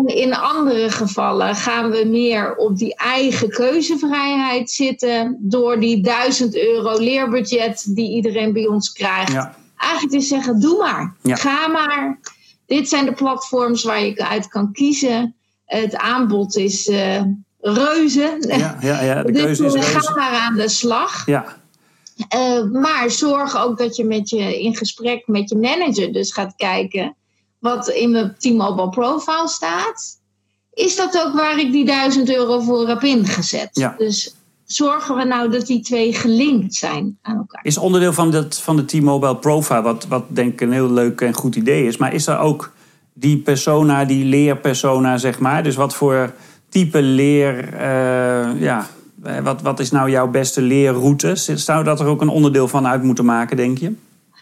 [0.06, 5.38] In andere gevallen gaan we meer op die eigen keuzevrijheid zitten.
[5.40, 9.32] Door die 1000 euro leerbudget die iedereen bij ons krijgt.
[9.32, 9.56] Ja.
[9.78, 11.16] Eigenlijk te zeggen, doe maar.
[11.24, 12.20] Ga maar.
[12.66, 15.34] Dit zijn de platforms waar je uit kan kiezen.
[15.70, 17.22] Het aanbod is uh,
[17.60, 18.38] reuze.
[18.40, 20.00] Ja, ja, ja de keuze is reuze.
[20.00, 21.26] Ga maar aan de slag.
[21.26, 21.46] Ja.
[22.36, 26.54] Uh, maar zorg ook dat je, met je in gesprek met je manager dus gaat
[26.56, 27.16] kijken
[27.60, 30.20] wat in mijn T-Mobile profile staat.
[30.74, 33.70] Is dat ook waar ik die 1000 euro voor heb ingezet?
[33.72, 33.96] Ja.
[33.98, 37.66] Dus zorgen we nou dat die twee gelinkt zijn aan elkaar?
[37.66, 41.22] Is onderdeel van, dat, van de T-Mobile profile, wat, wat denk ik een heel leuk
[41.22, 41.98] en goed idee is.
[41.98, 42.72] Maar is er ook
[43.20, 45.64] die persona, die leerpersona, zeg maar?
[45.64, 46.34] Dus wat voor
[46.70, 48.88] type leer, uh, ja,
[49.44, 51.36] wat, wat is nou jouw beste leerroute?
[51.36, 53.94] Zou dat er ook een onderdeel van uit moeten maken, denk je?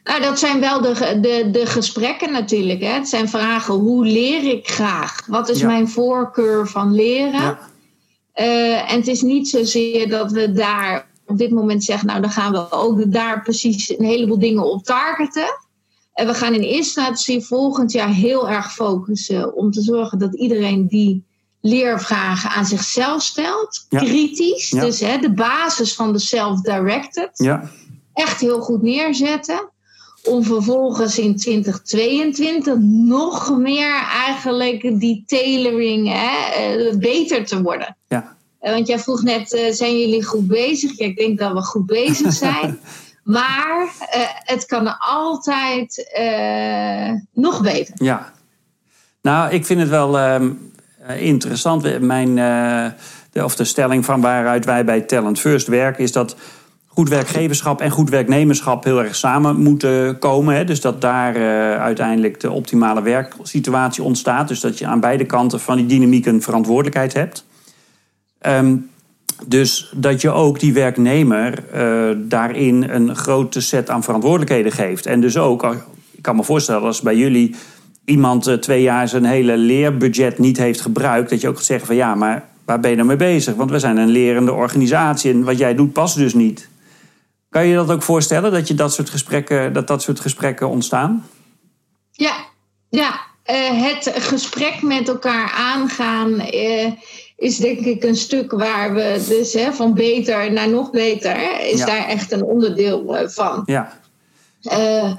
[0.03, 2.81] Nou, dat zijn wel de, de, de gesprekken natuurlijk.
[2.81, 2.91] Hè.
[2.91, 5.25] Het zijn vragen, hoe leer ik graag?
[5.27, 7.41] Wat is mijn voorkeur van leren?
[7.41, 7.59] Ja.
[8.35, 12.29] Uh, en het is niet zozeer dat we daar op dit moment zeggen, nou dan
[12.29, 15.47] gaan we ook daar precies een heleboel dingen op targeten.
[16.17, 20.35] En we gaan in eerste instantie volgend jaar heel erg focussen om te zorgen dat
[20.35, 21.23] iedereen die
[21.61, 27.69] leervragen aan zichzelf stelt, kritisch, dus hè, de basis van de self-directed, ja.
[28.13, 29.69] echt heel goed neerzetten.
[30.23, 32.75] Om vervolgens in 2022
[33.07, 33.93] nog meer
[34.25, 37.97] eigenlijk die tailoring hè, eh, beter te worden.
[38.07, 38.37] Ja.
[38.59, 40.97] Eh, want jij vroeg net, eh, zijn jullie goed bezig?
[40.97, 42.79] Ja, ik denk dat we goed bezig zijn.
[43.27, 47.95] Maar uh, het kan altijd uh, nog beter.
[47.97, 48.31] Ja.
[49.21, 50.41] Nou, ik vind het wel uh,
[51.17, 51.99] interessant.
[51.99, 52.35] Mijn,
[53.31, 56.03] de, of de stelling van waaruit wij bij Talent First werken...
[56.03, 56.35] is dat
[56.87, 60.55] goed werkgeverschap en goed werknemerschap heel erg samen moeten komen.
[60.55, 60.63] Hè?
[60.63, 61.35] Dus dat daar
[61.79, 64.47] uiteindelijk de optimale werksituatie ontstaat.
[64.47, 67.45] Dus dat je aan beide kanten van die dynamiek een verantwoordelijkheid hebt.
[68.41, 68.89] Um,
[69.45, 75.05] dus dat je ook die werknemer uh, daarin een grote set aan verantwoordelijkheden geeft.
[75.05, 75.63] En dus ook,
[76.11, 77.55] ik kan me voorstellen als bij jullie
[78.05, 81.87] iemand uh, twee jaar zijn hele leerbudget niet heeft gebruikt, dat je ook gaat zeggen
[81.87, 83.55] van ja, maar waar ben je nou mee bezig?
[83.55, 86.69] Want we zijn een lerende organisatie en wat jij doet past dus niet.
[87.49, 91.25] Kan je dat ook voorstellen dat je dat soort gesprekken, dat dat soort gesprekken ontstaan?
[92.11, 92.35] Ja,
[92.89, 93.19] ja.
[93.51, 96.39] Uh, het gesprek met elkaar aangaan
[97.37, 101.79] is denk ik een stuk waar we dus hè, van beter naar nog beter, is
[101.79, 103.63] daar echt een onderdeel eh, van.
[103.65, 103.99] Ja.
[104.61, 105.13] Uh,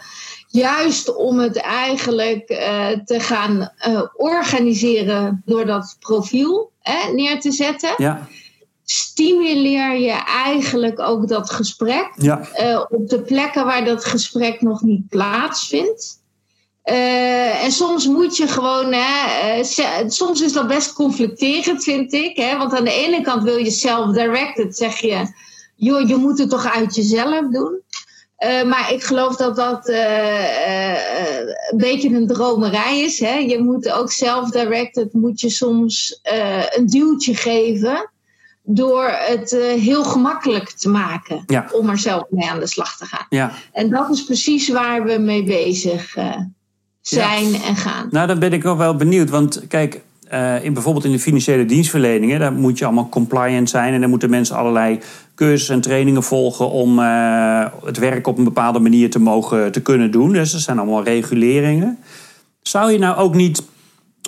[0.49, 7.53] juist om het eigenlijk uh, te gaan uh, organiseren door dat profiel hè, neer te
[7.53, 7.95] zetten.
[7.97, 8.27] Ja.
[8.85, 12.49] Stimuleer je eigenlijk ook dat gesprek ja.
[12.91, 16.21] op de plekken waar dat gesprek nog niet plaatsvindt.
[16.91, 19.65] Uh, en soms moet je gewoon, hè, uh,
[20.09, 22.37] soms is dat best conflicterend, vind ik.
[22.37, 22.57] Hè?
[22.57, 25.27] Want aan de ene kant wil je self-directed, zeg je,
[25.77, 27.81] joh, je moet het toch uit jezelf doen.
[28.45, 33.21] Uh, maar ik geloof dat dat een beetje een dromerij is.
[33.21, 33.35] Hè?
[33.35, 36.21] Je moet ook self-directed, moet je soms
[36.71, 38.11] een duwtje geven
[38.63, 43.27] door het heel gemakkelijk te maken om er zelf mee aan de slag te gaan.
[43.29, 43.53] Ja.
[43.73, 46.17] En dat is precies waar we mee bezig
[47.09, 48.09] zijn en gaan.
[48.11, 49.31] Nou, dan ben ik ook wel benieuwd.
[49.31, 50.01] Want kijk,
[50.33, 53.95] uh, in, bijvoorbeeld in de financiële dienstverlening, hè, daar moet je allemaal compliant zijn.
[53.95, 55.01] En dan moeten mensen allerlei
[55.35, 59.81] cursussen en trainingen volgen om uh, het werk op een bepaalde manier te mogen te
[59.81, 60.33] kunnen doen.
[60.33, 61.99] Dus er zijn allemaal reguleringen.
[62.63, 63.63] Zou je nou ook niet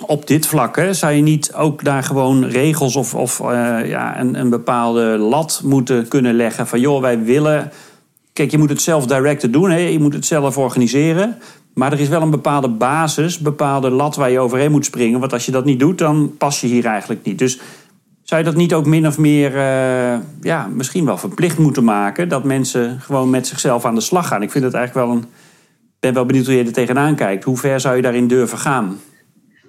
[0.05, 3.47] op dit vlak, hè, zou je niet ook daar gewoon regels of, of uh,
[3.85, 7.71] ja, een, een bepaalde lat moeten kunnen leggen van joh, wij willen.
[8.33, 11.37] Kijk, je moet het zelf directed doen, hè, je moet het zelf organiseren.
[11.73, 15.19] Maar er is wel een bepaalde basis, bepaalde lat waar je overheen moet springen.
[15.19, 17.39] Want als je dat niet doet, dan pas je hier eigenlijk niet.
[17.39, 17.59] Dus
[18.23, 22.29] zou je dat niet ook min of meer, uh, ja, misschien wel verplicht moeten maken?
[22.29, 24.41] Dat mensen gewoon met zichzelf aan de slag gaan.
[24.41, 25.25] Ik vind het eigenlijk wel een.
[25.99, 27.43] ben wel benieuwd hoe je er tegenaan kijkt.
[27.43, 28.99] Hoe ver zou je daarin durven gaan?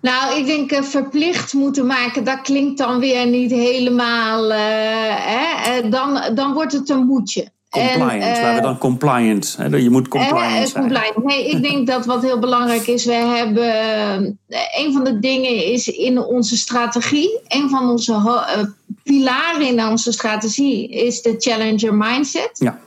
[0.01, 4.51] Nou, ik denk uh, verplicht moeten maken, dat klinkt dan weer niet helemaal.
[4.51, 5.89] Uh, hè?
[5.89, 7.49] Dan, dan wordt het een moedje.
[7.73, 9.55] Compliant, en, uh, we dan compliant.
[9.59, 9.77] Hè?
[9.77, 10.83] Je moet compliant zijn.
[10.83, 11.25] Compliant.
[11.25, 14.39] Nee, ik denk dat wat heel belangrijk is, we hebben.
[14.77, 18.65] Een van de dingen is in onze strategie, een van onze uh,
[19.03, 22.51] pilaren in onze strategie is de challenger mindset.
[22.53, 22.81] Ja.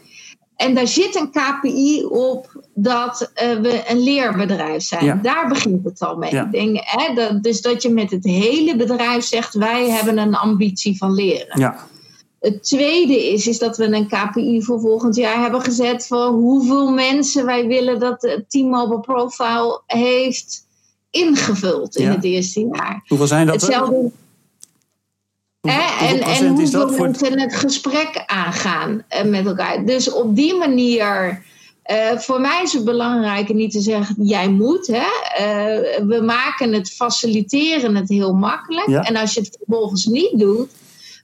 [0.55, 5.21] En daar zit een KPI op dat uh, we een leerbedrijf zijn.
[5.21, 6.31] Daar begint het al mee.
[6.31, 6.43] Ja.
[6.43, 10.97] Denk, hè, dat, dus dat je met het hele bedrijf zegt: wij hebben een ambitie
[10.97, 11.59] van leren.
[11.59, 11.87] Ja.
[12.45, 16.91] Het tweede is, is dat we een KPI voor volgend jaar hebben gezet voor hoeveel
[16.91, 20.67] mensen wij willen dat de T-Mobile Profile heeft
[21.09, 23.03] ingevuld in het eerste jaar.
[23.07, 23.61] Hoeveel zijn dat?
[23.61, 24.11] Hetzelfde.
[25.61, 29.85] en, en hoeveel mensen het gesprek aangaan uh, met elkaar.
[29.85, 31.43] Dus op die manier.
[31.91, 34.87] Uh, voor mij is het belangrijk niet te zeggen: jij moet.
[34.87, 34.95] Hè?
[34.97, 38.87] Uh, we maken het faciliteren het heel makkelijk.
[38.87, 39.01] Ja.
[39.01, 40.69] En als je het vervolgens niet doet,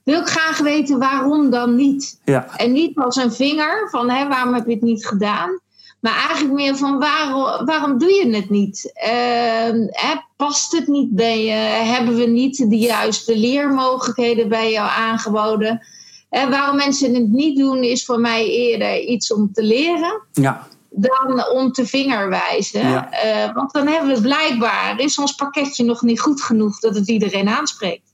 [0.04, 2.20] wil ik graag weten waarom dan niet.
[2.24, 2.46] Ja.
[2.56, 5.60] En niet als een vinger van hè, waarom heb je het niet gedaan.
[6.00, 8.92] Maar eigenlijk meer van waarom, waarom doe je het niet?
[9.06, 11.52] Uh, past het niet bij je?
[11.84, 15.86] Hebben we niet de juiste leermogelijkheden bij jou aangeboden?
[16.30, 20.22] Uh, waarom mensen het niet doen, is voor mij eerder iets om te leren.
[20.32, 20.66] Ja.
[20.90, 22.88] Dan om te vingerwijzen.
[22.88, 23.08] Ja.
[23.24, 27.08] Uh, want dan hebben we blijkbaar, is ons pakketje nog niet goed genoeg dat het
[27.08, 28.11] iedereen aanspreekt.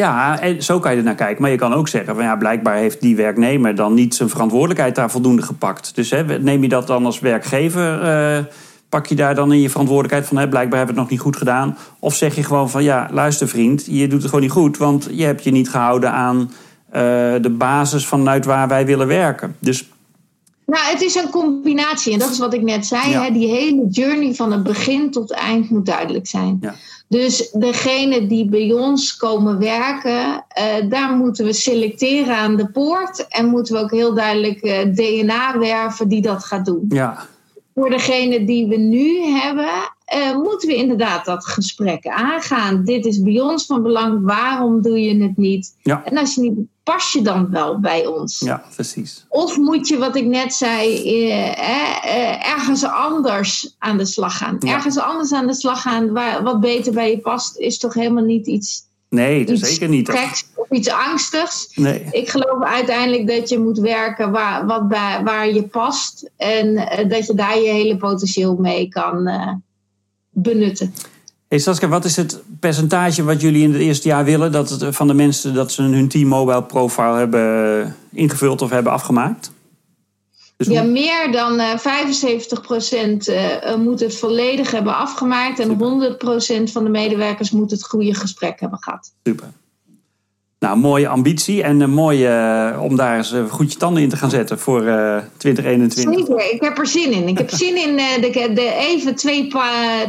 [0.00, 1.42] Ja, en zo kan je er naar kijken.
[1.42, 4.94] Maar je kan ook zeggen van ja, blijkbaar heeft die werknemer dan niet zijn verantwoordelijkheid
[4.94, 5.94] daar voldoende gepakt.
[5.94, 8.02] Dus hè, neem je dat dan als werkgever,
[8.38, 8.44] uh,
[8.88, 11.26] pak je daar dan in je verantwoordelijkheid van hè, blijkbaar hebben we het nog niet
[11.26, 11.76] goed gedaan.
[11.98, 15.08] Of zeg je gewoon van ja, luister vriend, je doet het gewoon niet goed, want
[15.10, 16.52] je hebt je niet gehouden aan uh,
[17.40, 19.56] de basis vanuit waar wij willen werken.
[19.58, 19.88] Dus
[20.70, 22.12] nou, het is een combinatie.
[22.12, 23.12] En dat is wat ik net zei.
[23.12, 23.30] Hè?
[23.30, 26.58] Die hele journey van het begin tot het eind moet duidelijk zijn.
[26.60, 26.74] Ja.
[27.08, 33.28] Dus degene die bij ons komen werken, uh, daar moeten we selecteren aan de poort.
[33.28, 36.84] En moeten we ook heel duidelijk uh, eh, DNA werven die dat gaat doen.
[36.88, 37.26] Ja.
[37.74, 39.68] Voor degene die we nu hebben,
[40.14, 42.84] uh, moeten we inderdaad dat gesprek aangaan.
[42.84, 44.24] Dit is bij ons van belang.
[44.24, 45.76] Waarom doe je het niet?
[45.82, 46.04] Ja.
[46.04, 46.58] En als je niet
[46.90, 48.38] pas je dan wel bij ons?
[48.38, 49.24] Ja, precies.
[49.28, 54.58] Of moet je, wat ik net zei, eh, ergens anders aan de slag gaan?
[54.60, 58.24] Ergens anders aan de slag gaan, waar, wat beter bij je past, is toch helemaal
[58.24, 58.88] niet iets.
[59.08, 60.08] Nee, zeker niet.
[60.54, 61.70] of iets angstigs.
[61.74, 62.06] Nee.
[62.10, 66.30] Ik geloof uiteindelijk dat je moet werken waar, wat bij, waar je past.
[66.36, 66.74] En
[67.08, 69.30] dat je daar je hele potentieel mee kan
[70.30, 70.94] benutten.
[71.50, 74.96] Hey Saskia, wat is het percentage wat jullie in het eerste jaar willen dat het,
[74.96, 79.52] van de mensen dat ze hun T-Mobile profile hebben ingevuld of hebben afgemaakt?
[80.56, 81.82] Dus ja, meer dan uh, 75%
[83.28, 88.60] uh, moet het volledig hebben afgemaakt en 100% van de medewerkers moet het goede gesprek
[88.60, 89.12] hebben gehad.
[89.24, 89.52] Super.
[90.58, 94.16] Nou, mooie ambitie en een mooie uh, om daar eens goed je tanden in te
[94.16, 96.26] gaan zetten voor uh, 2021.
[96.26, 97.28] Zeker, ik heb er zin in.
[97.28, 99.52] Ik heb zin in uh, de, de, even twee,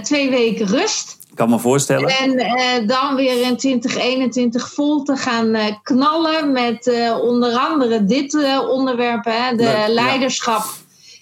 [0.01, 1.19] twee weken rust.
[1.41, 2.10] Kan me voorstellen.
[2.10, 8.38] En dan weer in 2021 vol te gaan knallen met onder andere dit
[8.69, 10.63] onderwerp, hè, de leiderschap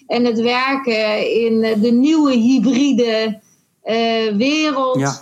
[0.06, 3.40] en het werken in de nieuwe hybride
[4.36, 4.98] wereld.
[4.98, 5.20] Ja.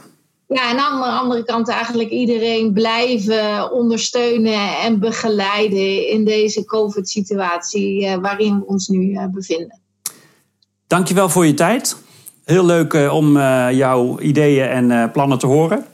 [0.49, 8.17] Ja, en aan de andere kant eigenlijk iedereen blijven ondersteunen en begeleiden in deze COVID-situatie
[8.21, 9.81] waarin we ons nu bevinden.
[10.87, 11.97] Dankjewel voor je tijd.
[12.49, 13.39] Heel leuk uh, om
[13.71, 15.85] jouw ideeën en plannen te horen.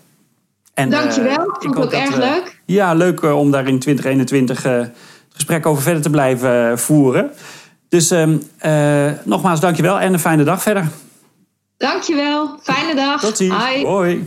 [0.74, 2.60] En, Dankjewel, ik vond het ook erg leuk.
[2.64, 4.92] Ja, leuk om daar in 2021 het
[5.28, 7.30] gesprek over verder te blijven voeren.
[7.88, 8.36] Dus ehm,
[9.24, 10.88] nogmaals dankjewel en een fijne dag verder.
[11.76, 12.58] Dankjewel.
[12.62, 13.20] Fijne dag.
[13.20, 13.82] Tot ziens.
[13.82, 14.26] Hoi.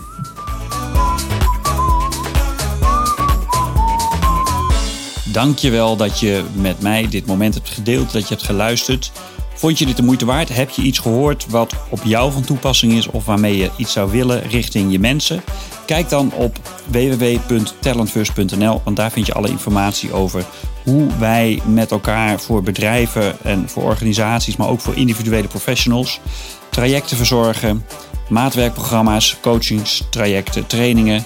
[5.32, 9.12] Dankjewel dat je met mij dit moment hebt gedeeld, dat je hebt geluisterd.
[9.58, 10.56] Vond je dit de moeite waard?
[10.56, 14.12] Heb je iets gehoord wat op jou van toepassing is of waarmee je iets zou
[14.12, 15.44] willen richting je mensen?
[15.86, 20.46] Kijk dan op www.talentfirst.nl, want daar vind je alle informatie over
[20.84, 26.20] hoe wij met elkaar voor bedrijven en voor organisaties, maar ook voor individuele professionals,
[26.70, 27.86] trajecten verzorgen,
[28.30, 31.26] maatwerkprogramma's, coachings, trajecten, trainingen.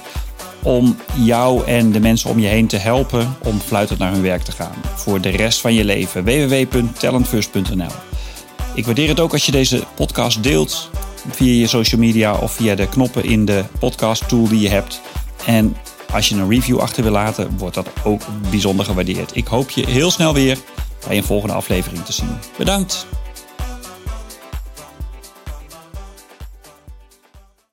[0.64, 4.42] Om jou en de mensen om je heen te helpen om fluitend naar hun werk
[4.42, 4.76] te gaan.
[4.96, 6.24] Voor de rest van je leven.
[6.24, 8.11] www.talentfirst.nl
[8.74, 10.90] Ik waardeer het ook als je deze podcast deelt
[11.30, 15.02] via je social media of via de knoppen in de podcast tool die je hebt.
[15.46, 15.78] En
[16.12, 19.36] als je een review achter wil laten, wordt dat ook bijzonder gewaardeerd.
[19.36, 20.58] Ik hoop je heel snel weer
[21.08, 22.38] bij een volgende aflevering te zien.
[22.58, 23.08] Bedankt!